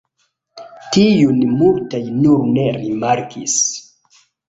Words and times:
Tion 0.95 1.45
multaj 1.61 2.01
nur 2.25 2.43
ne 2.59 2.67
rimarkis. 2.83 3.63